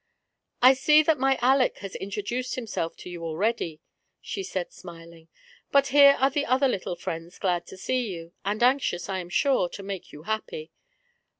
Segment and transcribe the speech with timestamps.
[0.63, 3.81] "I see that my AJeck has iatroduced himself to you already,"
[4.23, 5.27] said she, smiling,
[5.71, 9.69] "but here are other little fiiends glad to see you, and anxious, I am sure,
[9.69, 10.71] to make you happy.